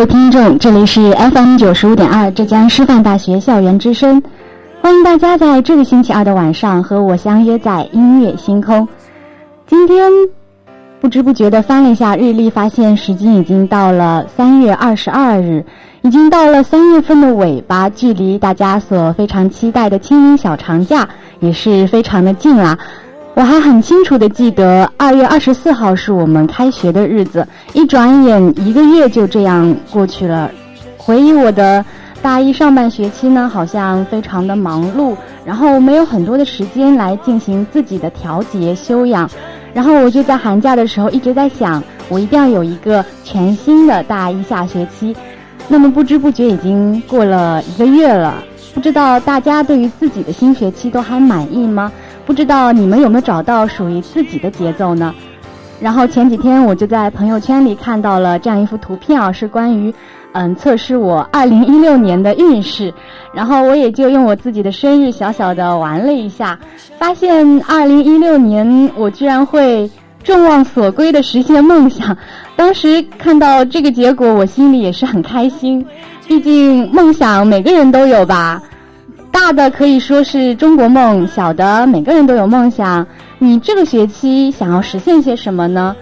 [0.00, 4.22] 各位听众，这里是 FM 九十五点二浙江师范大学校园之声，
[4.80, 8.88] 欢迎大家在这个星期二的晚上和我相约在音乐星空。
[9.66, 10.10] 今天
[11.02, 15.62] 不知不觉的翻了一下日历，发现时间已经到了三月二十二日，
[16.00, 21.06] 已经到了三月份的尾巴，距离大家所非常期待的清明小长假
[21.40, 22.78] 也是非常的近啦。
[23.34, 27.46] 我还很清楚的记得，二月二十四号是我们开学的日子。
[27.72, 30.50] 一转眼，一个月就这样过去了。
[30.96, 31.84] 回忆我的
[32.20, 39.30] 大一上半学期呢，好像非常的忙碌，然后没有很多的时间来进行自己的调节修养。
[39.72, 45.14] 然后我就在寒假的时候一直在想，我一定要有一个全新的大一下学期。
[45.68, 48.42] 那么不知不觉已经过了一个月了，
[48.74, 51.92] 不知道大家对于自己的新学期都还满意吗？
[52.26, 55.14] 不知道你们有没有找到属于自己的节奏呢？
[55.80, 59.92] 然后前几天我就在朋友圈里看到了这样一幅图片啊，是关于
[60.32, 62.92] 嗯测试我二零一六年的运势。
[63.32, 66.58] 然后我也就用我自己的生日小小的玩了一下，
[66.98, 69.90] 发现二零一六年我居然会
[70.22, 72.16] 众望所归的实现梦想。
[72.56, 75.84] 当时看到这个结果，我心里也是很开心。
[76.28, 78.62] 毕竟梦想每个人都有吧。
[79.32, 83.06] 大的可以说是中国梦，小的每个人都有梦想。
[83.42, 85.96] 你这个学期想要实现些什么呢？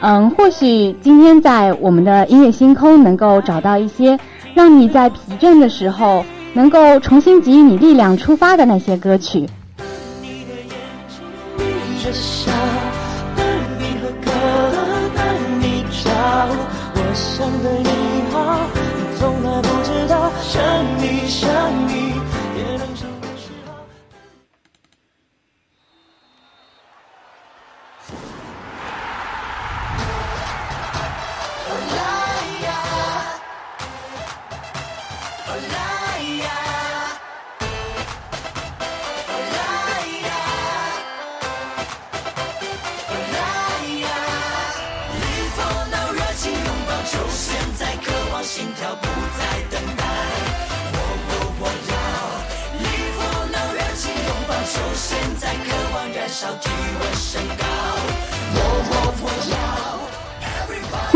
[0.00, 4.18] 嗯，或许今天在我们的音乐星空能够找到一些
[4.54, 6.24] 让你在疲倦的时候
[6.54, 9.46] 能够重新给予你力量出发的那些歌曲。
[16.94, 17.90] 我想对你
[18.32, 20.62] 好，你从来不知道，想
[21.02, 21.50] 你想
[21.86, 22.05] 你。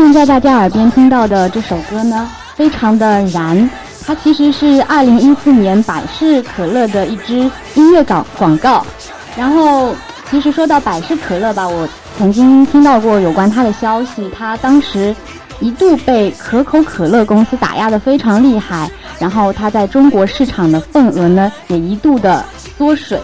[0.01, 3.69] 现在大家耳边听到的这首歌呢，非常的燃。
[4.05, 8.83] 它其实是二零一四年百事可乐的一支音乐广广告。
[9.37, 9.95] 然后，
[10.29, 14.29] 其实说到百事可乐吧，我曾经听到过有关它的消息。
[14.35, 15.15] 它当时
[15.59, 18.89] 一度被可口可乐公司打压的非常厉害，
[19.19, 22.43] 然后它在中国市场的份额呢也一度的
[22.77, 23.17] 缩水。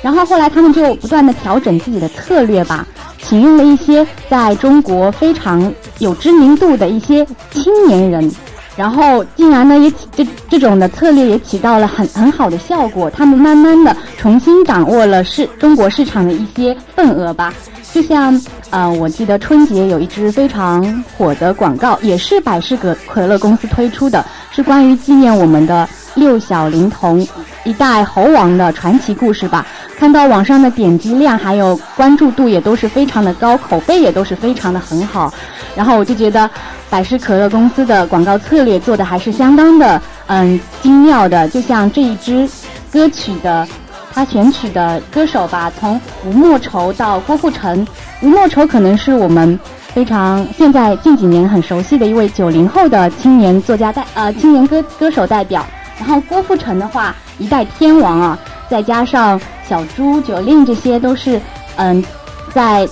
[0.00, 2.86] 然后后来他们就不断的调整自己的策略吧。
[3.22, 8.30] 请用了一些在中国非常有知名度的一些青年人，
[8.76, 17.52] 然后竟然呢也这这种的策略也起到了很很好的效果，他们慢慢的重新掌握了市中国市场的一些份额吧。
[17.92, 18.40] 就像
[18.70, 27.26] 呃，我记得春节有一支非常火的广告，也是百事可可乐公司推出的，是关于纪念我们的六小龄童
[27.64, 29.66] 一代猴王的传奇故事吧。
[29.98, 35.32] 看到网上的点击量还有关注度也都是非常的高，口碑也都是非常的很好，
[35.76, 36.48] 然后我就觉得
[36.88, 41.46] 百事可乐公司的广告策略做的还是相当的嗯精妙的。
[41.50, 42.48] 就像这一支
[42.90, 43.68] 歌曲的
[44.12, 47.86] 他选取的歌手吧，从吴莫愁到郭富城，
[48.22, 49.60] 吴莫愁可能是我们
[49.92, 55.64] 非常现在近几年很熟悉的一位九零后的青年作家代呃青年歌歌手代表，
[56.00, 58.36] 然后郭富城的话一代天王啊，
[58.68, 59.40] 再加上。
[59.68, 61.40] 小猪、九令这些都是，
[61.76, 62.04] 嗯，
[62.52, 62.88] 在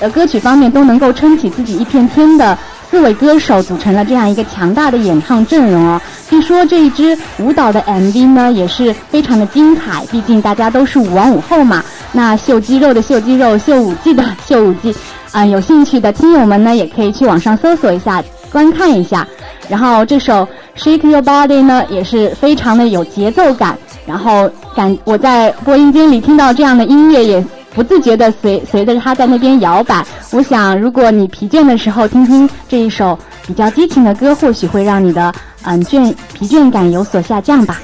[0.00, 2.58] 呃歌曲方面都能够撑起自己一片天的
[2.90, 6.00] 四位歌手组成了这样一个强大的演唱阵容哦。
[6.28, 14.92] 据说这一支舞蹈的 MV 呢也是非常的精彩，毕竟大家都是舞王舞后嘛，那秀肌肉的秀肌肉，秀舞技的秀舞技，
[15.30, 18.20] 啊，有兴趣的听友们呢也可以去网上搜索一下，
[18.50, 19.24] 观看一下。
[19.68, 20.48] 然后这首
[20.80, 27.44] Shake Your Body 呢也是非常的有节奏感，然后感我在播音间里听到这样的音乐也。
[27.72, 33.16] 不自觉的随随着它在那边摇摆，我想，如果你疲倦的时候听听这一首
[33.46, 35.32] 比较激情的歌，或许会让你的
[35.62, 37.80] 嗯倦疲倦感有所下降吧。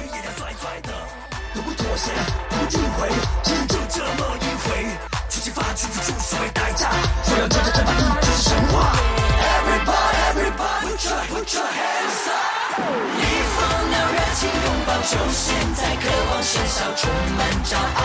[17.07, 18.01] 充满骄傲。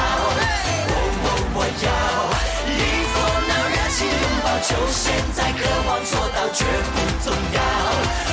[0.88, 1.86] 我我我要
[2.70, 3.14] 一副
[3.48, 5.02] 那热情拥抱，就现
[5.34, 8.31] 在，渴望做到，绝不动摇。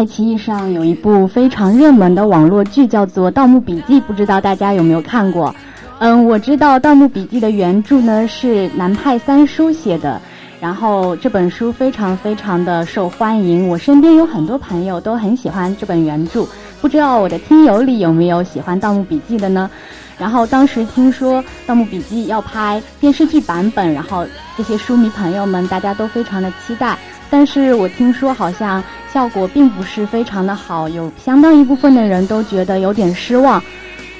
[0.00, 5.54] 爱奇艺上有一部非常热门的网络剧，叫做《盗墓笔记》，不知道大家有没有看过？
[5.98, 10.18] 嗯，我知道《盗墓笔记》的原著呢是南派三叔写的，
[10.58, 16.46] 然后这本书非常非常的受欢迎，我身边有很多朋友都很喜欢这本原著，
[16.80, 19.70] 不知道我的听友里有没有喜欢《盗墓笔记》的呢？
[20.16, 24.26] 然后当时听说《盗墓笔记》要拍电视剧版本，然后
[24.56, 26.96] 这些书迷朋友们大家都非常的期待。
[27.30, 28.82] 但是我听说好像
[29.12, 33.62] 效果并不是非常的好，有相当一部分的人都觉得有点失望。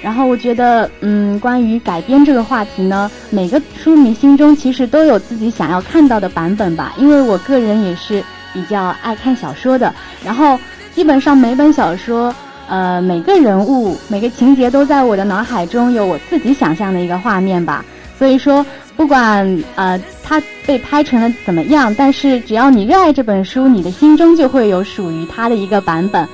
[0.03, 6.95] 然后我觉得，嗯，关于改编这个话题呢，每个书迷心中其实都有自己想要看到的版本吧。
[6.97, 8.25] 因为我个人也是
[8.55, 9.93] 比较爱看小说的，
[10.25, 10.59] 然后
[10.95, 12.35] 基本上每本小说，
[12.67, 17.85] 呃，每个人物、每个情节都在我的脑海中有我自己想象的一个画面吧。
[18.21, 18.65] 所以说。
[18.97, 26.29] 不管呃它被拍成了怎么样，但是只要你热爱这本书，你的心中就会有属于它的一个版本。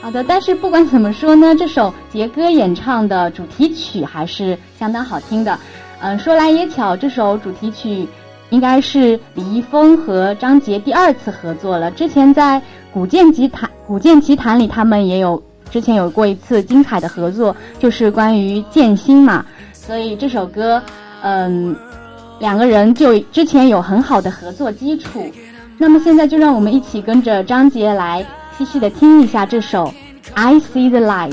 [0.00, 5.58] 好的，但是不管怎么说呢，这首杰哥演唱的主题曲还是相当好听的。
[6.00, 8.08] 嗯，说来也巧，这首主题曲
[8.48, 11.90] 应该是李易峰和张杰第二次合作了。
[11.90, 12.58] 之前在
[12.90, 19.44] 《古剑奇谭》《古剑奇谭》里，他们也有之前有过一次精彩的合作，就是关于剑心嘛。
[19.74, 20.82] 所以这首歌，
[21.22, 21.76] 嗯。
[22.40, 25.28] 两个人就之前有很好的合作基础，
[25.76, 28.24] 那么现在就让我们一起跟着张杰来
[28.56, 29.86] 细细的听一下这首
[30.34, 31.32] 《I See the Light》。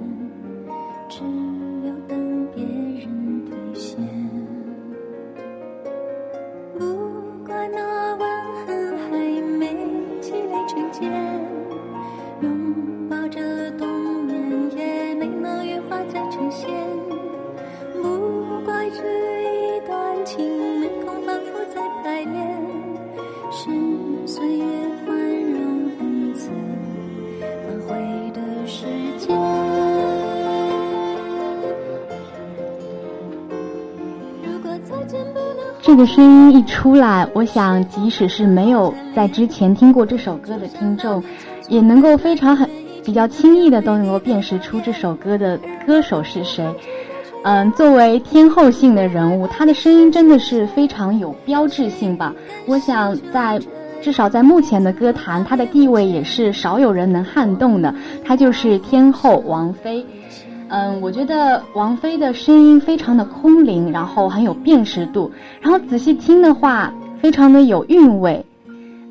[35.91, 41.21] 这个声音一出来，我想即使是没有在之前听过这首歌的听众，
[41.67, 42.69] 也能够非常很
[43.03, 46.65] 比较轻易的都能够辨识出这首歌的歌手是谁。
[47.43, 52.33] 嗯，作为天后性的人物，她的声音真的是非常有标志性吧。
[52.67, 53.59] 我想在
[54.01, 57.93] 至少在目前的歌坛，她的地位也是少有人能撼动的。
[58.23, 60.05] 她就是天后王菲。
[60.73, 68.45] 嗯，我觉得王菲的声音非常的空灵，然后很有辨识度，然后仔细听的话，非常的有韵味。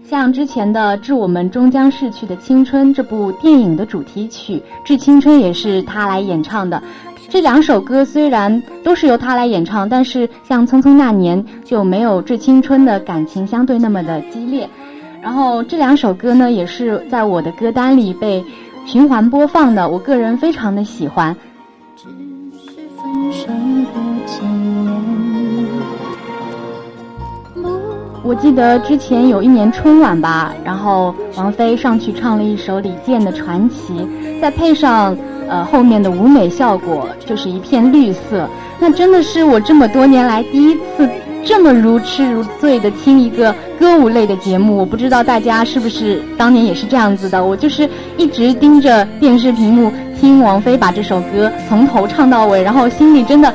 [0.02, 6.82] 像之前的《致我们终将逝去的青春》这部电影的主题曲《致青春》也是她来演唱的。
[7.28, 14.66] 这两首歌虽然都是由她来演唱，但是像《匆匆那年》就没有《致青春》的感情相对那么的激烈。
[15.20, 18.42] 然后这两首歌呢，也是在我的歌单里被
[18.86, 21.36] 循环播放的，我个人非常的喜欢。
[23.20, 24.42] 只是分手的前
[24.84, 24.90] 言。
[27.54, 27.68] 不
[28.22, 33.92] 我记得之前有一年春晚吧，然后王菲上去唱了一首李健的《传奇》，
[34.40, 35.16] 再配上
[35.48, 38.48] 呃后面的舞美效果，就是一片绿色。
[38.78, 41.06] 那真的是我这么多年来第一次
[41.44, 44.78] 这么如痴如醉的听一个歌舞类的节目。
[44.78, 47.44] 我不知道大家是不是当年也是这样子的。
[47.44, 47.86] 我就是
[48.16, 53.52] 一直盯着电视屏幕听王菲把这首歌从头唱到尾，然后心里真的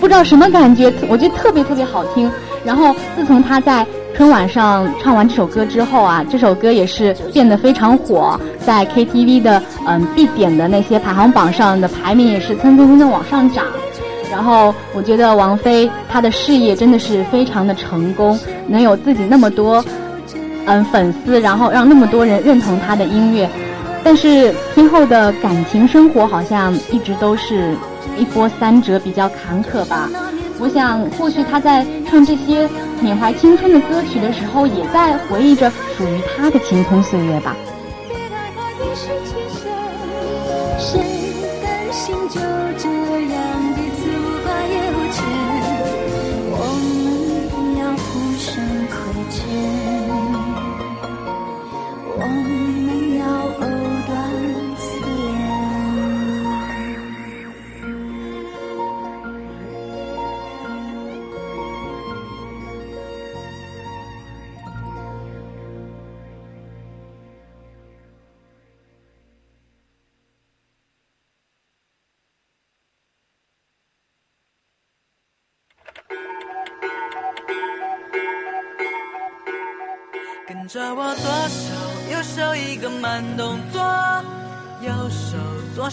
[0.00, 2.30] 不知道什么感觉，我觉得特别特别好听。
[2.64, 13.64] 然后自从她在春晚上唱完这首歌之后啊，这首歌也是变得非常火，在 KTV 的嗯必点的那些排行榜上的排名也是蹭蹭蹭的往上涨。
[14.30, 18.38] 然后我觉得王菲她的事业真的是非常的成功，
[18.68, 19.84] 能有自己那么多
[20.66, 23.48] 嗯粉丝，然后让那么多人认同她的音乐。
[24.10, 27.76] 但是天后的感情生活好像一直都是
[28.16, 30.08] 一波三折，比较坎坷吧。
[30.58, 32.66] 我想，或许她在唱这些
[33.02, 37.54] 缅怀青春的歌曲的时候，也在回忆着属于她的青葱岁月吧。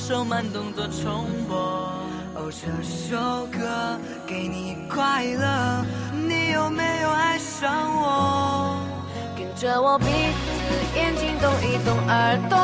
[0.08, 1.58] 手慢动作重播。
[2.36, 5.84] 哦，这首歌给你快乐，
[6.14, 8.86] 你有没有爱上我？
[9.36, 10.12] 跟着我鼻子、
[10.96, 12.56] 眼睛动一动，耳朵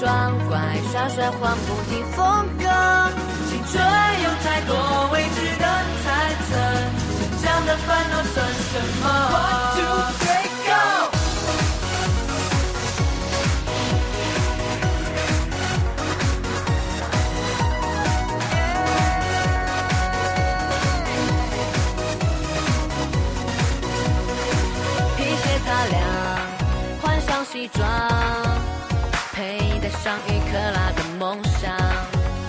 [0.00, 0.56] 装乖
[0.90, 2.64] 耍帅，换不停风格。
[3.50, 3.76] 青春
[4.24, 4.72] 有太多
[5.12, 5.66] 未知的
[6.00, 6.08] 猜
[6.48, 6.56] 测，
[7.20, 9.04] 成长的烦恼算什么
[9.36, 9.92] ？One two
[10.24, 10.48] three
[27.52, 27.84] 西装，
[29.32, 31.74] 佩戴上一克拉的梦想。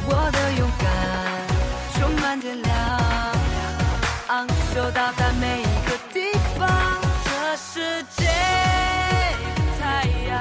[0.05, 0.85] 我的勇敢
[1.95, 2.71] 充满电量，
[4.27, 6.69] 昂首到达每一个地方。
[7.25, 8.27] 这世界
[9.55, 10.31] 的太阳，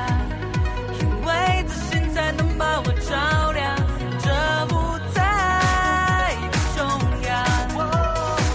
[1.01, 3.75] 因为自信才能把我照亮。
[4.19, 4.29] 这
[4.75, 4.77] 舞
[5.15, 6.79] 台的中
[7.23, 7.33] 央，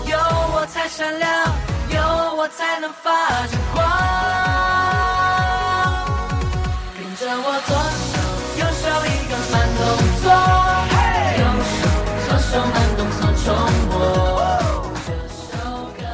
[0.05, 0.13] 有
[0.53, 1.27] 我才闪亮，
[1.89, 3.09] 有我才能发
[3.47, 3.74] 着光。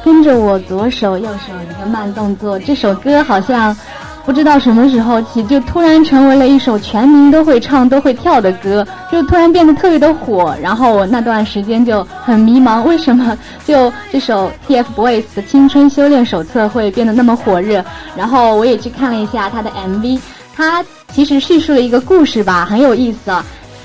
[0.04, 3.76] 跟着我左手右手一个慢动作这首歌好像
[4.24, 17.84] 不知道什么时候起就突然成为了一首全民都会唱都会跳的歌就突然变得特别的火然后我那段时间就很迷茫为什么就这首 tfboys 的青春修炼手册会变得那么火热
[18.16, 20.20] 然后我也去看了一下他的 mv
[20.54, 23.44] 他其实叙述了一个故事吧很有意思啊。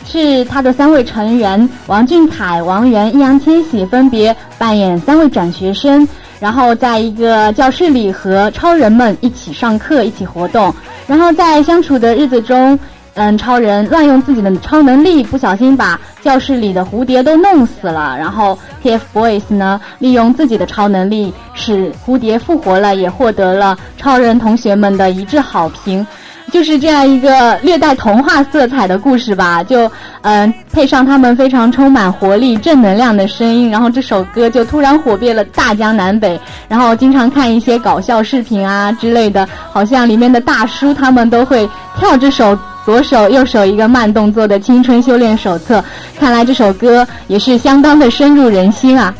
[0.09, 6.07] 是他的三位成员王俊凯、王源、易烊千玺分别扮演三位转学生，
[6.39, 10.73] 然后在一个教室里和超人们一起上课、一起活动。
[11.05, 12.79] 然后在相处的日子中，
[13.15, 18.15] 嗯，超人乱用自己的超能力，不小心把教室里的蝴蝶都弄死了。
[18.17, 26.05] 然后 TFBOYS 呢，利用自己的超能力使蝴蝶复活了，也获得了超人同学们的一致好评。
[26.51, 29.89] 就是这样一个略带童话色彩的故事吧，就
[30.21, 36.39] 嗯配上他们非常充满活力、正能量的声音，然后这首歌就突然火遍了大江南北。
[36.67, 45.83] 然后经常看一些搞笑视频啊之类的，好像里面的大叔他们都会跳这首左手右手一个慢动作的青春修炼手册。
[46.17, 49.13] 看来这首歌也是相当的深入人心啊。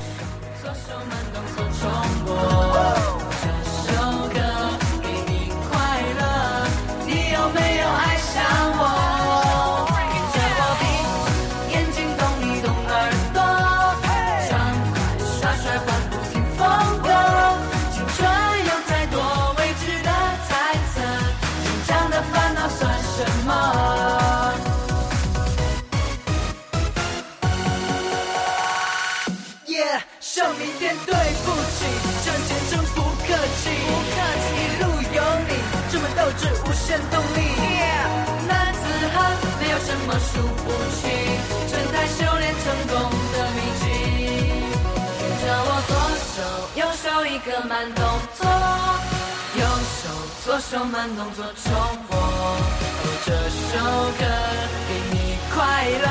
[50.48, 51.74] 左手慢动作重
[52.08, 52.18] 播。
[53.26, 53.78] 这首
[54.18, 54.24] 歌
[54.88, 56.08] 给你快乐，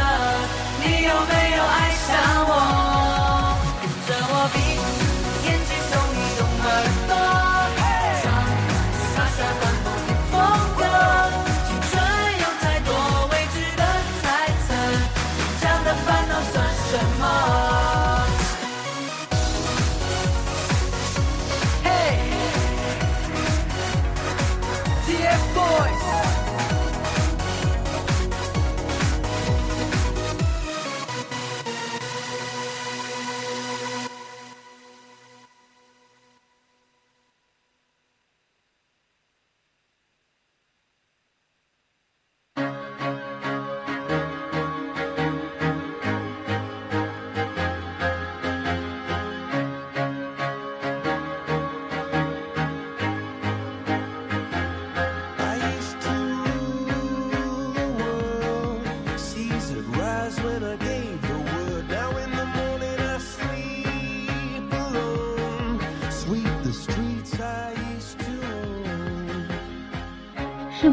[0.79, 2.96] 你有没有爱上我？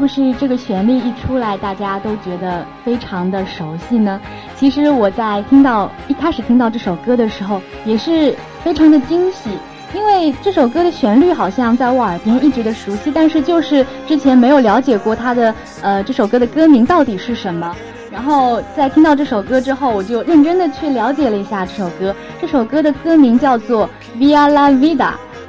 [0.04, 4.20] 不是这个旋律一出来，大家都觉得非常的熟悉呢？
[4.54, 9.48] 其实我在听到一开始听到这首歌的时候，也是非常的惊喜，
[9.94, 17.74] 因为这首歌的旋律好像在我耳边一直的熟悉，但是就是之前没有了解过它的呃这首歌的歌名到底是什么。
[18.12, 22.14] 然后在听到这首歌之后，我就认真的去了解了一下这首歌。
[22.38, 23.88] 这首歌的歌名叫做
[24.20, 24.96] 《Via la Vida》，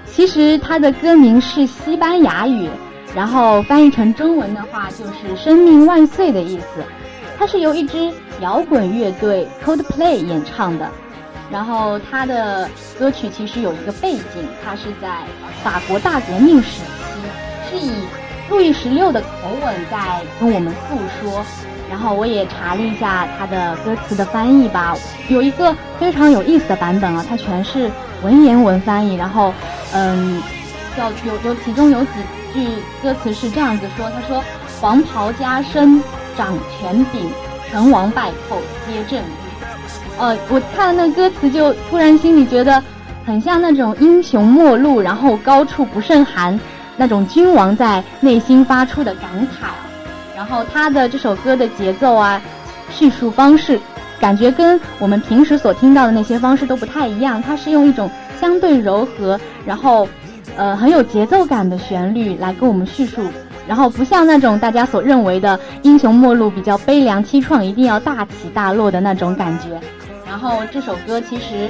[0.06, 2.70] 其实它的歌名是西班牙语。
[3.16, 6.84] 然后翻译成中文的话就是“生命万岁”的意思，
[7.40, 10.90] 它是由一支摇滚乐队 Coldplay 演唱的。
[11.50, 15.20] 然后它的歌曲其实有一个背景，它是在
[15.64, 16.82] 法国大革命时
[17.70, 17.92] 期，是以
[18.50, 19.28] 路易十六的口
[19.64, 21.46] 吻在跟我们诉说。
[21.90, 24.98] 然后我也查了一下它的歌词的翻译吧，
[25.30, 27.90] 有一个非常有意思的版本啊，它全是
[28.24, 29.16] 文言文翻译。
[29.16, 29.54] 然后，
[29.94, 30.42] 嗯，
[30.98, 32.10] 叫有有其中有几。
[32.56, 32.68] 句
[33.04, 34.44] 歌词是这样子说：“他说，
[34.82, 36.02] 黄袍加身，
[36.38, 37.30] 掌权柄，
[37.70, 39.34] 成王败寇皆正义。”
[40.18, 42.82] 呃，我看了那歌词，就突然心里觉得
[43.26, 46.58] 很像那种英雄末路，然后高处不胜寒
[46.96, 49.68] 那种君王在内心发出的感慨。
[50.36, 52.42] 然后他的这首歌的节奏啊，
[52.90, 53.80] 叙述方式，
[54.20, 57.42] 感觉跟我们平时所听到的那些方式都不太一样。
[57.44, 60.08] 他是用一种相对柔和，然后。
[60.58, 63.22] 呃，很有节奏感的旋律来跟我们叙述，
[63.68, 69.80] 然后不像那种大家所认为的英雄末路比较悲凉凄怆，一定要大起大落的那种感觉。
[70.28, 71.70] 然后这首歌其实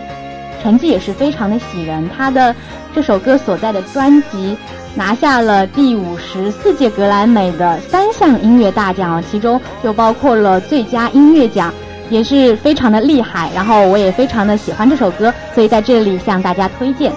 [0.61, 2.07] 成绩也是非常的喜人。
[2.15, 2.55] 他的
[2.93, 4.57] 这首歌所在的专辑
[4.95, 11.73] 拿下了第五十四届格莱美的三项音乐大奖，其中就包括了最佳音乐奖，
[12.09, 13.49] 也是非常的厉害。
[13.53, 17.11] 然后我也非常的喜欢这首歌，所以在这里向大家推荐。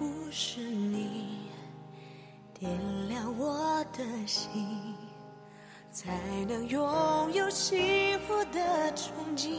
[0.00, 1.50] 不是你
[2.58, 2.70] 点
[3.06, 4.50] 亮我的心，
[5.92, 9.50] 才能拥有幸福的憧憬。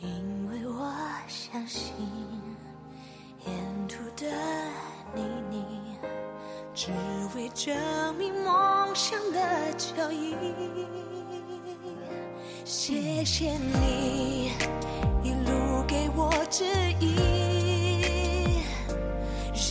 [0.00, 0.94] 因为我
[1.26, 1.92] 相信，
[3.44, 4.30] 沿途的
[5.12, 5.64] 泥泞
[6.72, 6.92] 只
[7.34, 7.74] 为证
[8.14, 10.36] 明梦想的脚印。
[12.64, 14.52] 谢谢你。
[16.16, 16.64] 我指
[16.98, 17.16] 引，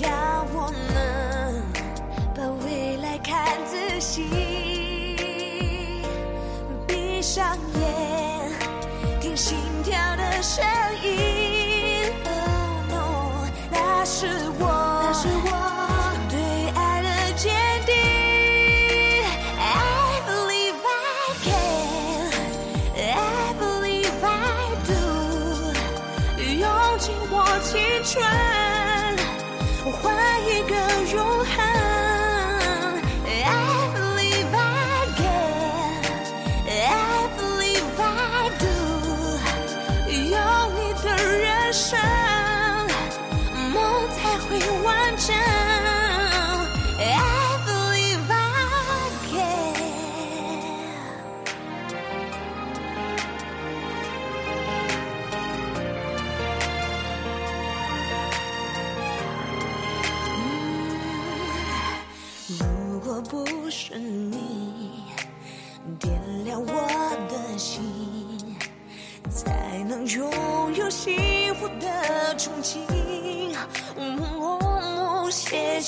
[0.02, 1.62] 让我们
[2.34, 4.24] 把未来看仔细。
[6.88, 8.52] 闭上眼，
[9.20, 10.64] 听心跳的声
[11.04, 11.10] 音。
[12.26, 12.32] Oh
[12.90, 14.26] no，那是
[14.59, 14.59] 我，那是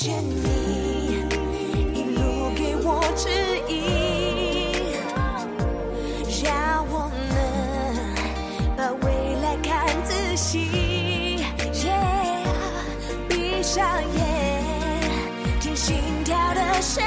[0.02, 1.22] 见你
[1.94, 3.28] 一路给我指
[3.68, 3.72] 引，
[6.42, 7.30] 让我们
[8.76, 9.06] 把未
[9.40, 11.46] 来看仔细。
[13.28, 14.20] 闭上眼，
[15.60, 17.00] 听心跳的声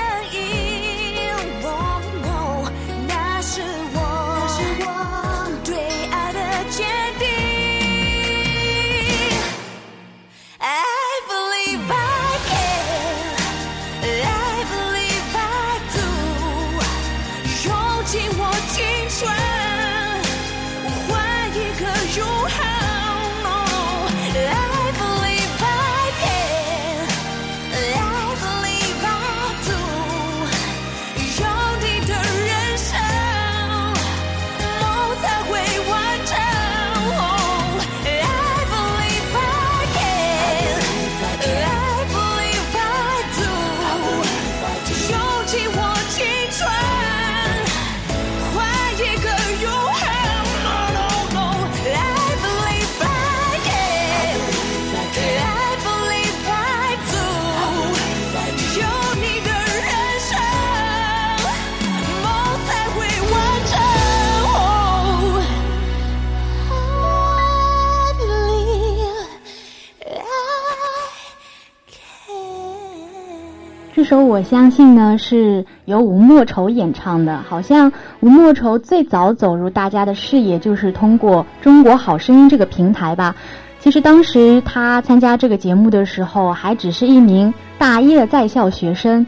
[74.05, 77.37] 首《我相信》呢是由吴莫愁演唱的。
[77.49, 77.91] 好像
[78.21, 83.35] 吴莫愁最早走入大家的视野就是通过《中国好声音》这个平台吧。
[83.79, 89.25] 其实当时他参加这个节目的时候，还只是一名大一的在校学生。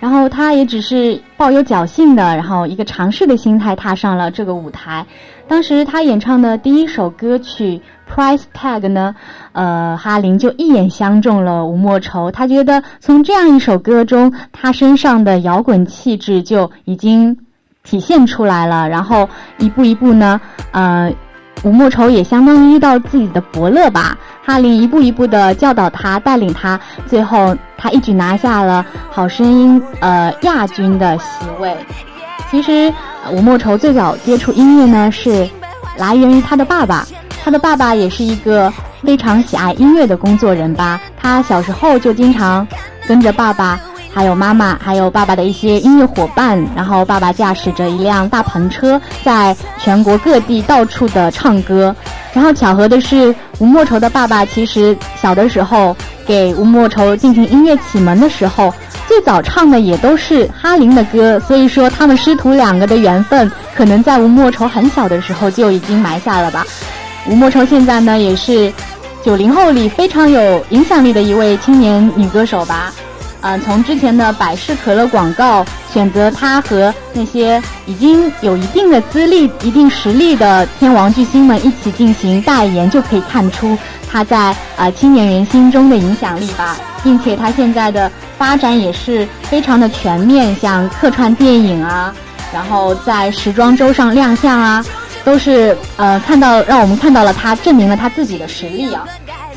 [0.00, 5.04] 然后他也只是抱有侥幸的，然后一个尝试的心态踏上了这个舞台。
[5.46, 7.80] 当时他演唱的第一首歌曲
[8.14, 9.14] 《Price Tag》呢，
[9.52, 12.30] 呃，哈林就一眼相中了吴莫愁。
[12.30, 17.36] 他觉得从这样一首歌中，他身上的摇滚气质就已经
[17.82, 18.88] 体现出来了。
[18.88, 20.40] 然后一步一步呢，
[20.72, 21.12] 呃。
[21.62, 31.24] 吴莫愁也相当于遇到自己的伯乐吧，哈林一步一步的教导他，带领他，最后他一举拿下了好声音呃亚军的席
[31.60, 31.76] 位。
[32.50, 32.92] 其实
[33.32, 35.48] 吴莫愁最早接触音乐呢，是
[35.96, 37.06] 来源于他的爸爸，
[37.42, 42.66] 他的爸爸也是一个非常喜爱音乐的工作人吧，他小时候就经常
[43.06, 43.78] 跟着爸爸。
[44.12, 51.94] 还有妈妈，还有爸爸的一些音乐伙伴，然后爸爸驾驶着一辆大篷车，在全国各地到处的唱歌。
[52.32, 58.72] 然后巧合的是，吴莫愁的爸爸其实小的时候给吴莫愁进行音乐启蒙的时候，
[59.06, 61.40] 最早唱的也都是哈林的歌。
[61.40, 66.66] 所以说，他们师徒两个的缘分，可能在吴莫愁很小的时候就已经埋下了吧。
[67.26, 68.72] 吴莫愁现在呢，也是
[69.22, 72.92] 九零后里非常有影响力的一位青年女歌手吧。
[73.40, 83.78] 嗯，从之前的百事可乐广告选择他和那些已经有一定的资历、一定实力的天王巨星们一起进行代言，就可以看出
[84.10, 86.76] 他在呃青年人心中的影响力吧。
[87.04, 92.12] 并且他现在的发展也是非常的全面，像客串电影啊，
[92.52, 94.84] 然后在时装周上亮相啊，
[95.24, 99.04] 都是呃看到让我们看到了他证明了他自己的实力啊。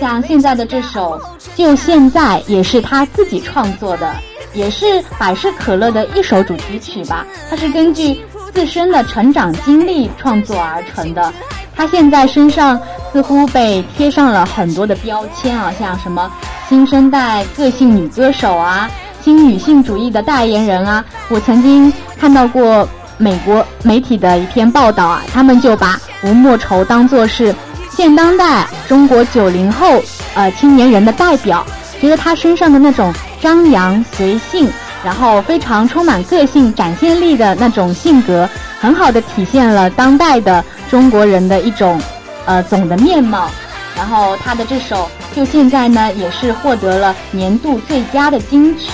[0.02, 1.22] 像现在的这首
[1.56, 4.12] 《就现在》也是他自己创作的，
[4.52, 4.84] 也是
[5.20, 7.24] 百事可乐的一首主题曲吧。
[7.48, 8.20] 它是根据
[8.52, 11.32] 自身的成长经历创作而成的。
[11.76, 12.82] 他现在身上
[13.14, 16.32] 似乎被贴上了很多的标签啊，像什么
[16.68, 18.90] 新生代个性女歌手啊，
[19.22, 21.06] 新女性主义的代言人啊。
[21.30, 27.54] 我曾经看到过美国媒体的一篇报道啊，他们就把吴莫愁当作是。
[28.02, 30.02] 现当代中国九零后
[30.34, 31.64] 呃青年人的代表，
[32.02, 34.68] 觉得他身上的那种张扬随性，
[35.04, 42.02] 然后非常充满个性、展现力的那种性格，很好的体现了当代的中国人的一种
[42.48, 43.48] 呃总的面貌。
[43.96, 48.94] 然后他的这首就现在呢，也是获得了年度最佳的金曲。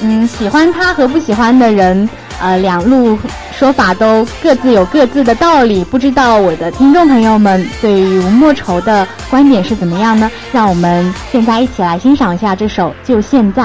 [0.00, 2.08] 嗯，喜欢他和不喜欢的人，
[2.40, 3.18] 呃，两路。
[3.52, 10.30] 说法都各自有各自的道理，不知道我的听众朋友们对于吴莫愁的观点是怎么样呢？
[10.52, 13.64] 让我们现在一起来欣赏一下这首《就现在》。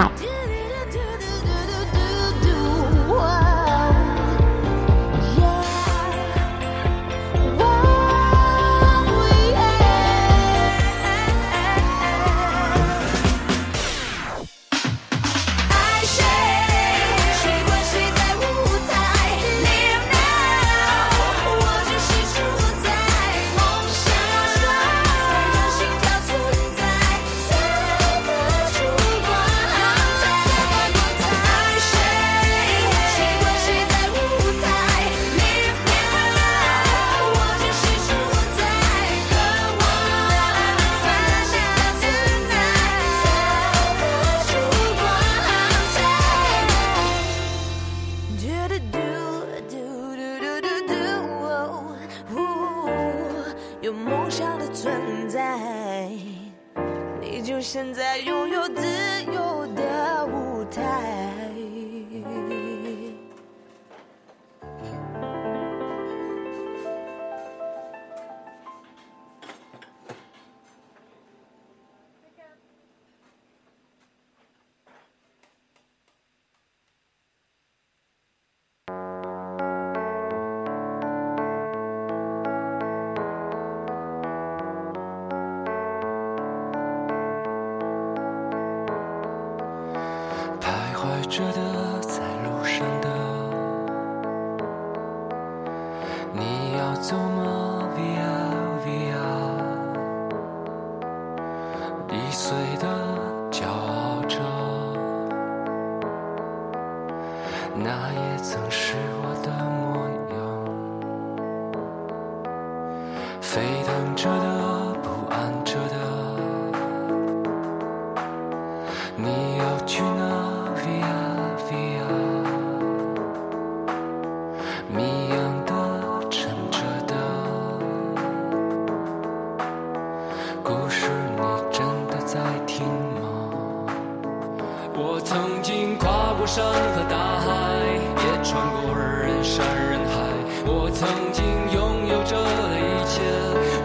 [138.43, 140.19] 穿过人山人海。
[140.65, 143.23] 我曾经拥有着的一切，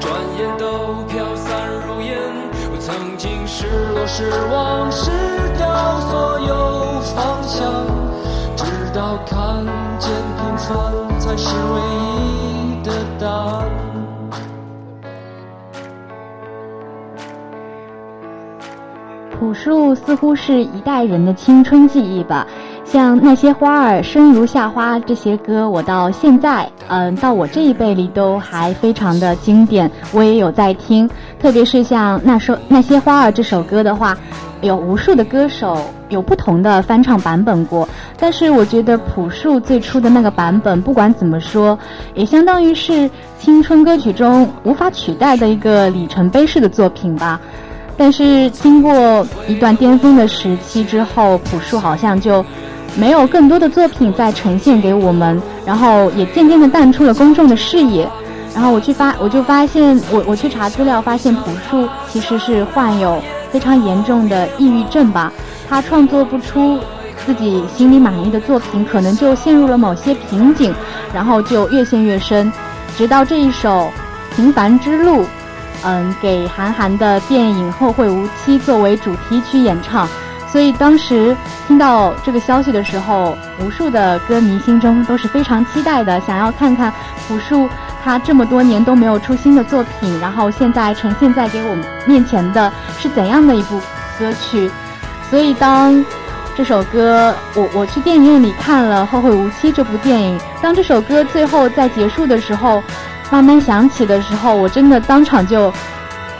[0.01, 1.47] 转眼都飘散
[1.87, 2.19] 如烟。
[2.73, 5.11] 我曾经失落、失望、失
[5.57, 7.87] 掉所有方向，
[8.57, 9.65] 直到看
[9.99, 13.69] 见平凡才是唯一的答案。
[19.39, 22.45] 朴树似乎是一代人的青春记忆吧，
[22.91, 31.09] 像那些花儿生如夏花这些歌，我到现在，嗯，到我这一辈里都还非常的经典，我也有在听。
[31.39, 34.17] 特别是像那首那些花儿这首歌的话，
[34.63, 37.87] 有无数的歌手有不同的翻唱版本过，
[38.19, 41.79] 但是我觉得朴树最初的那个版本，不管怎么说，
[42.15, 47.39] 也相当于是青春歌曲中无法取代的一个里程碑式的作品吧。
[47.99, 52.45] 但是经过一段巅峰的时期之后，朴树好像就
[52.99, 58.09] 没有更多的作品再呈现给我们，然后也渐渐的淡出了公众的视野。
[58.53, 63.23] 然后我去发，我就发现，我我去查资料，发现朴树其实是患有
[63.53, 65.33] 非常严重的抑郁症吧。
[65.69, 66.81] 他创作不出
[67.25, 70.75] 自己心里满意的作品，可能就陷入了某些瓶颈，
[71.15, 72.53] 然后就越陷越深，
[72.97, 73.89] 直到这一首
[74.35, 75.23] 《平凡之路》。
[75.85, 80.09] 嗯，给韩寒的电影《后会无期》作为主题曲演唱，
[80.51, 81.37] 所以当时
[81.67, 86.93] 听到这个消息的时候，无数的歌迷心中都是非常期待的，想要看看
[87.27, 87.69] 朴树
[88.03, 93.79] 他这么多年都没有出新的作品，然后现在呈现在给我们面前的是怎样的一部
[94.19, 94.71] 歌曲。
[95.29, 96.05] 所以当
[96.57, 102.83] 这首歌，我我去电影院里看了《后会无期》这部电影，当这首歌最后在结束的时候。
[103.31, 105.71] 慢慢响起的时候，我真的当场就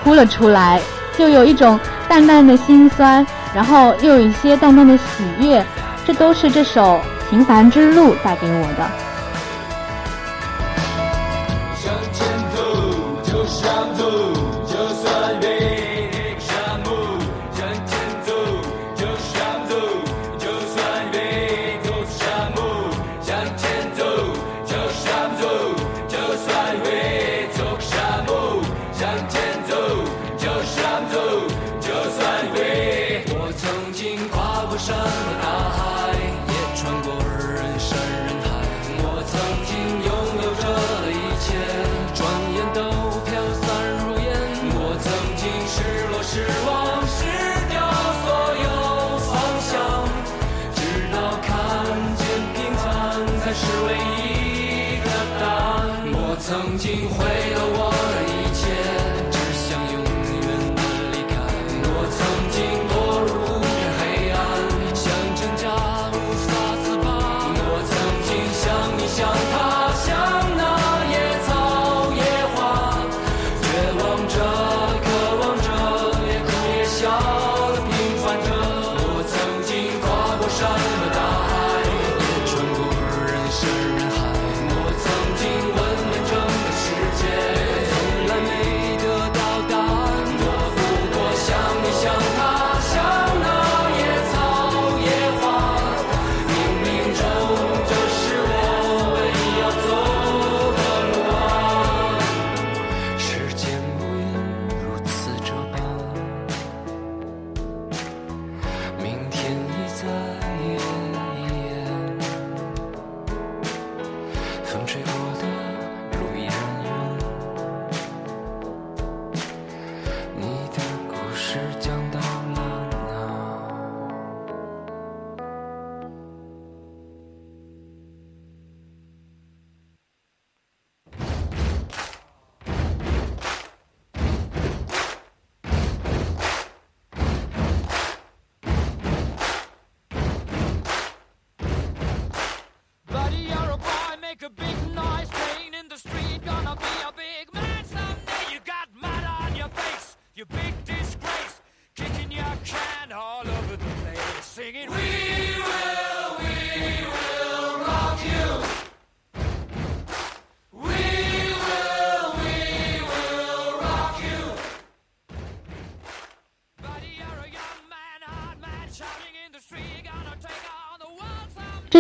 [0.03, 0.81] 哭了出来，
[1.19, 1.79] 就有一种
[2.09, 3.27] 淡淡的心酸，
[3.59, 5.67] 然后又有一些淡淡的喜悦，
[6.07, 9.08] 这都是这首《平凡之路》带给我的。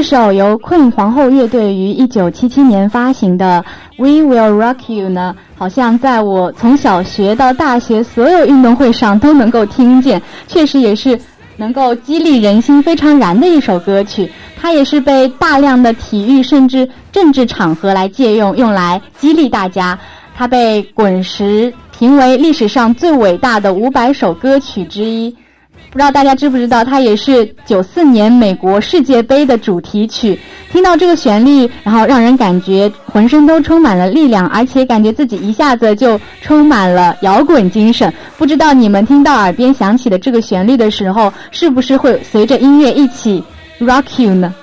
[0.08, 3.62] 首由 Queen 皇后乐队于一九七七年发行的
[4.02, 11.20] 《We Will Rock You》呢，好像在我从小学到大学所有运动会上都能够听见，确实也是
[11.58, 14.32] 能够激励人心非常燃的一首歌曲。
[14.58, 19.98] 它也是被大量的体育甚至政治场合来借用，用来激励大家。
[20.34, 25.36] 它被滚石评为历史上最伟大的五百首歌曲之一。
[25.98, 30.38] 不知道大家知不知道，它也是九四年美国世界杯的主题曲。
[30.70, 38.14] 听到这个旋律，然后让人感觉浑身都充满了力量，而且感觉自己一下子就充满了摇滚精神。
[38.36, 43.42] 不知道你们听到耳边响起的这个旋律的时候，是不是会随着音乐一起
[43.80, 44.54] rock you 呢？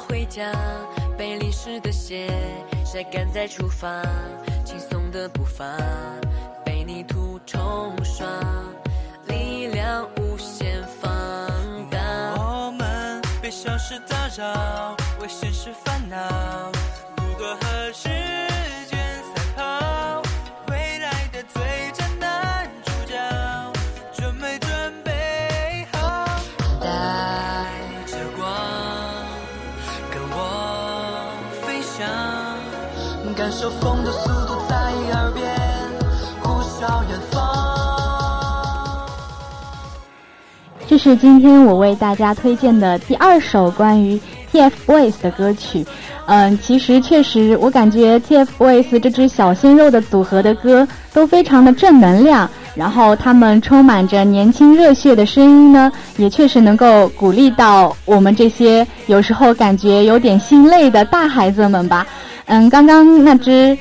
[0.00, 0.52] 回家，
[1.16, 2.28] 被淋湿的鞋
[2.84, 4.02] 晒干再出发，
[4.64, 5.64] 轻松的步伐
[6.64, 8.26] 被泥土冲刷，
[9.28, 11.10] 力量无限放
[11.90, 11.98] 大。
[12.36, 14.96] 我们被小事打扰。
[15.20, 16.70] 为现实烦恼，
[17.16, 18.08] 不过何时
[33.58, 35.50] 受风的速度在耳边
[36.42, 37.40] 呼啸远方。
[40.86, 44.20] 这是今天我为大家推荐的第二首关于。
[44.52, 45.84] TFBOYS 的歌曲，
[46.26, 62.06] 嗯，其实确实，我感觉 TFBOYS 这支小鲜肉的组合的歌都非常的正能量，然后他们充满着年轻热血的声音呢，也确实能够鼓励到我们这些有时候感觉有点心累的大孩子们吧。
[62.46, 63.76] 嗯，刚刚那只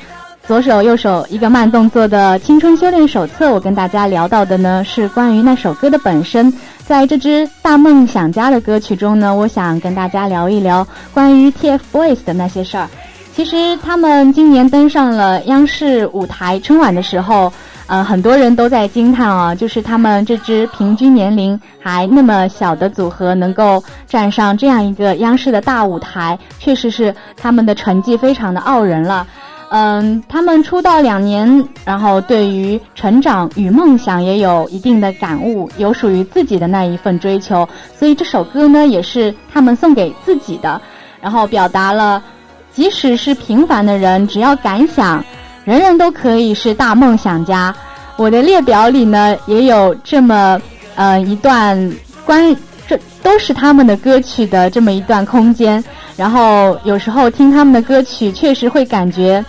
[0.48, 6.52] 左手右手一个慢动作的青春修炼手册，我跟大家聊到的呢是关于那首歌的本身。
[6.86, 12.88] 在这支大梦想家的歌曲中呢，我想跟大家聊一聊关于 TFBOYS 的那些事儿。
[13.36, 17.52] 其实他们今年登上了央视舞台春晚的时候，
[17.88, 29.28] 呃，很多人都在惊叹啊，就是他们这支平均年龄还那么小的组合能够站上这样一个央视的大舞台，确实是他们的成绩非常的傲人了。
[29.70, 37.68] 嗯，他们出道两年，然后对于成长与梦想也有一定的感悟，有属于自己的那一份追求。
[37.98, 40.80] 所以这首歌呢，也是他们送给自己的，
[41.20, 42.24] 然后表达了，
[42.72, 45.24] 即使是平凡的人，只要敢想，
[45.66, 47.76] 人人都可以是大梦想家。
[48.18, 50.62] 我的列表里呢，也有这么
[50.96, 51.92] 呃一段
[52.24, 52.56] 关，
[52.88, 55.84] 这都是他们的歌曲的这么一段空间。
[56.16, 59.44] 然后有时候听他们的歌曲，确实会感觉。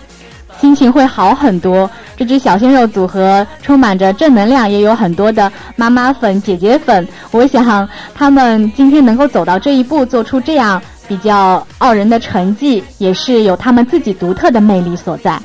[0.59, 1.87] 心情会好很多。
[2.17, 7.07] 这支小鲜肉组合充满着正能量，也有很多的妈妈粉、姐姐粉。
[7.29, 15.39] 我想他们今天能够走到这一步，做出这样比较傲人的成绩，也是有他们自己独特的魅力所在。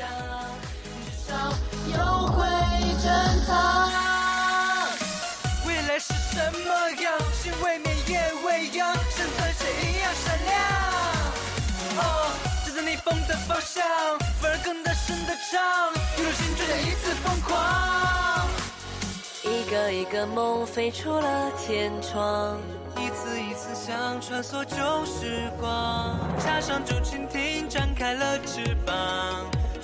[19.82, 22.56] 一个一个梦飞出了天窗，
[22.96, 28.94] 一次一次想穿梭旧时光，插上竹蜻蜓，展开了翅膀，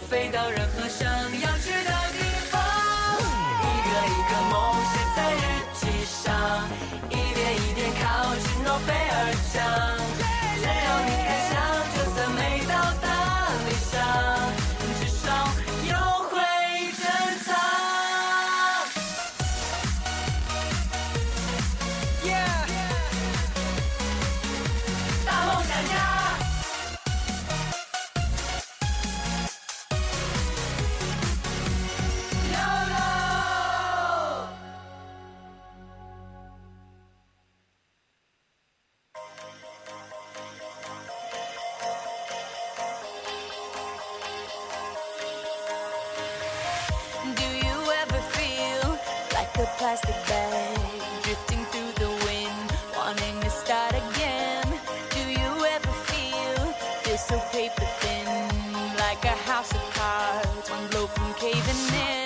[0.09, 2.63] 飞到任何想要去的地方。
[3.61, 5.39] 一个一个梦写在日
[5.75, 6.69] 记上，
[7.09, 9.98] 一点一点靠近诺贝尔奖。
[61.15, 62.18] From caving in.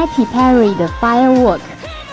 [0.00, 1.60] Katy Perry 的 Firework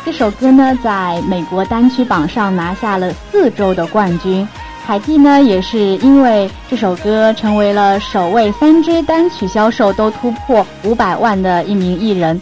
[0.03, 4.45] 这首歌呢，在美国单曲榜上拿下了四周的冠军。
[4.85, 12.41] 凯蒂呢，也是因为这首歌成为了首位三支单曲销售都突破五百万的一名艺人。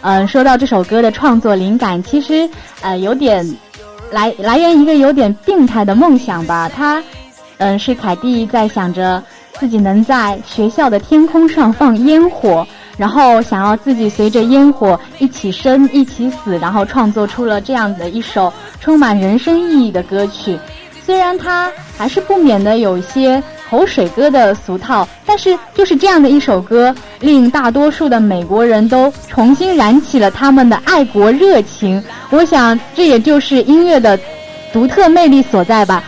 [0.00, 2.48] 嗯，说到这首歌的创作灵感，其实
[2.80, 3.46] 呃有点
[4.10, 6.70] 来来源一个有点病态的梦想吧。
[6.74, 7.04] 他
[7.58, 9.22] 嗯是凯蒂在想着
[9.60, 12.66] 自己能在学校的天空上放烟火，
[12.96, 20.58] 然后想要自己随着烟火一起生一起死，然后创作出了这样的一首充满人生意义的歌曲。
[21.04, 23.40] 虽然它还是不免的有一些
[23.70, 32.02] 口水歌的俗套，但是就是这样的一首歌，令大多数的美国人都重新燃起了他们的爱国热情。
[32.30, 34.18] 我想这也就是音乐的
[34.72, 36.02] 独特魅力所在吧。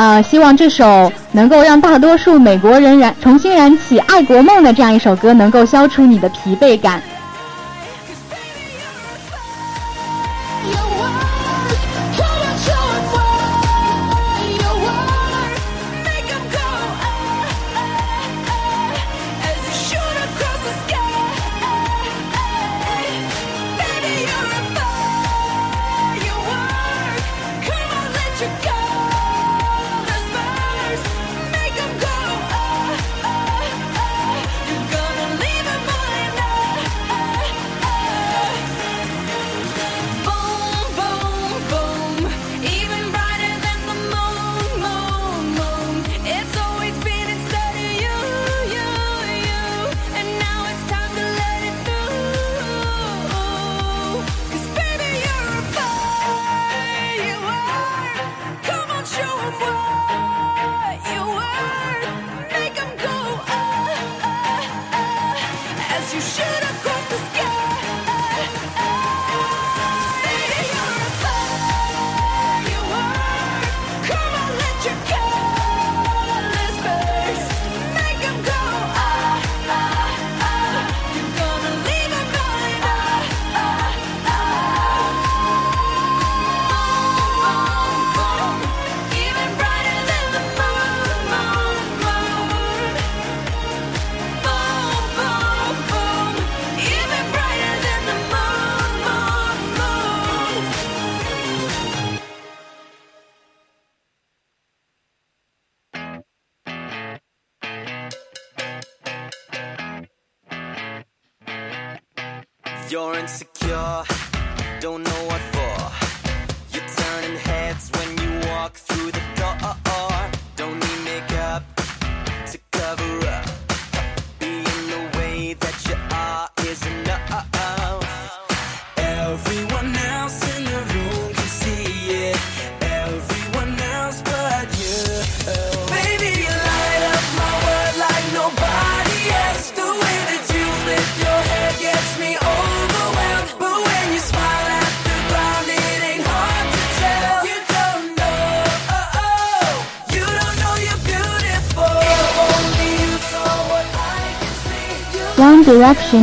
[0.00, 7.02] 呃，希望这首能够让大多数美国人燃重新燃起爱国梦的这样一首歌，能够消除你的疲惫感。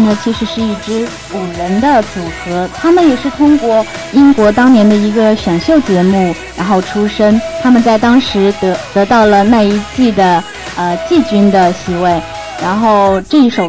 [0.08, 10.42] 呢，其实是一支五人的组合，他们也是通过英国当年的一个选秀节目然后出身，他们在当时得得到了那一季的
[10.78, 12.22] 呃季军的席位，
[12.62, 13.68] 然后这一首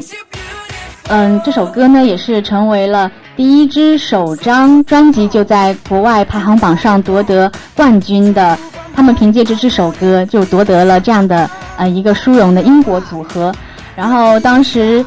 [1.09, 8.57] 嗯这首歌呢也是成为了第一支首张专辑就在国外排行榜上夺得冠军的，
[8.95, 13.53] 他们凭借着这首歌就夺得了这样的呃一个殊荣的英国组合，
[13.97, 15.05] 然后当时。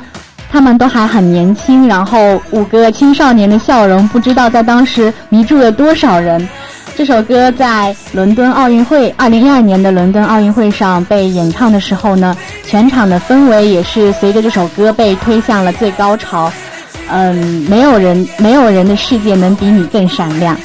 [0.52, 6.46] 他们都还很年轻，然后五个青少年的笑容，不知道在当时迷住了多少人。
[6.94, 12.36] 这首歌在伦敦奥运会二零一二年的伦敦奥运会上被演唱的时候呢，
[12.66, 16.52] 全场的氛围也是随着这首歌被推向了最高潮。
[17.10, 17.36] 嗯，
[17.70, 20.56] 没有人，没有人的世界能比你更闪亮。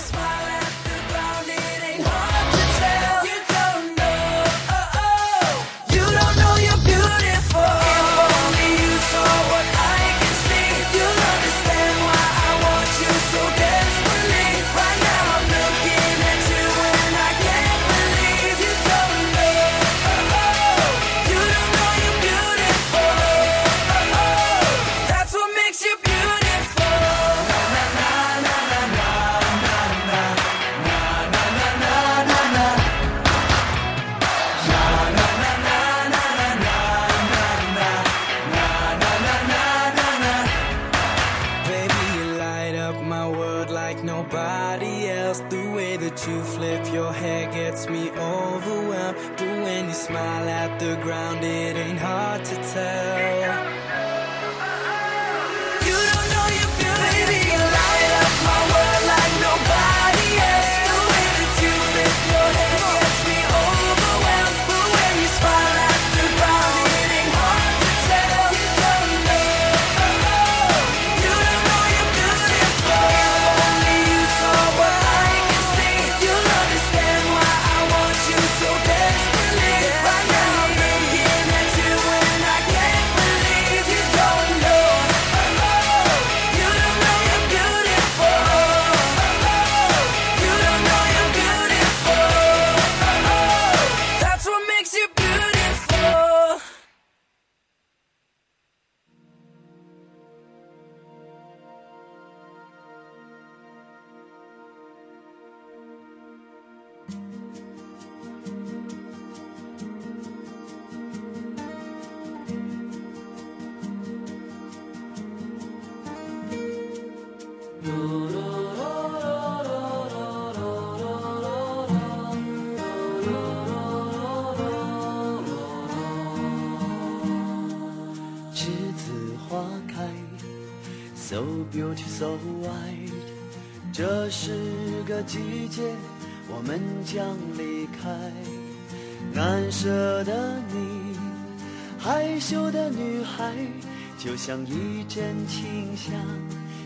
[144.18, 146.12] 就像一阵清香，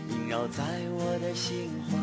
[0.09, 1.97] 萦绕在我的心怀。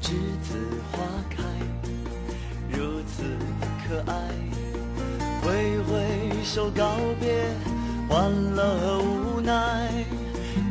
[0.00, 0.12] 栀
[0.42, 0.58] 子
[0.92, 0.98] 花
[1.30, 1.42] 开，
[2.70, 3.22] 如此
[3.86, 4.14] 可爱。
[5.42, 7.44] 挥挥手告别，
[8.08, 10.04] 欢乐和无奈，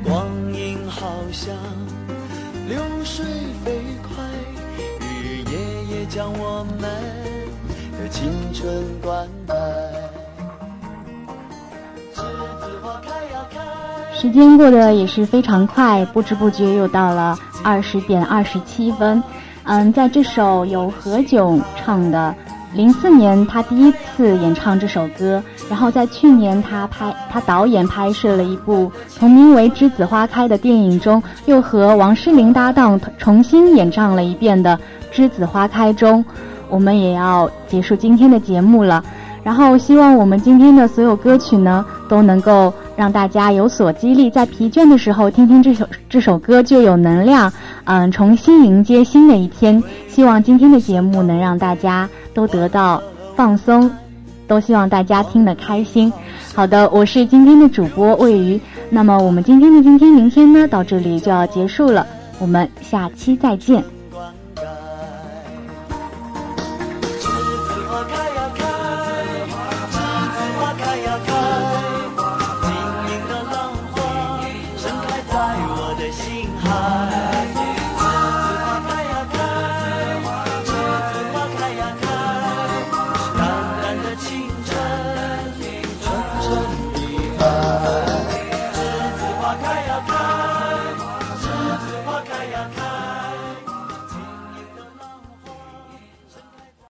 [0.04, 1.56] 光阴好像
[6.30, 6.90] 我们
[8.00, 8.72] 的青春
[9.02, 9.54] 灌溉。
[14.14, 19.24] 时间过得也是非常快，不知不觉又到了二十点二十七分。
[19.64, 22.34] 嗯，在这首由何炅唱的。
[22.74, 34.78] 零四年，他第一次演唱这首歌，然后在去年，他拍他导演拍摄了一部同名为《栀子花开》的电影中，又和王诗龄搭档重新演唱了一遍的
[35.14, 36.24] 《栀子花开》中，
[36.70, 39.04] 我们也要结束今天的节目了。
[39.44, 47.52] 然后希望我们今天的所有歌曲呢，都能够让大家有所激励，在疲倦的时候听听这首这首歌就有能量，
[47.86, 49.82] 嗯，重新迎接新的一天。
[50.08, 52.08] 希望今天的节目能让大家。
[52.38, 53.02] 都得到
[53.36, 53.90] 放松，
[54.48, 56.14] 都希望大家听得开心。
[56.54, 58.62] 好的，我是今天的主播魏瑜。
[58.92, 62.06] 那么我们今天的今天明天呢，到这里就要结束了。
[62.38, 63.97] 我们下期再见。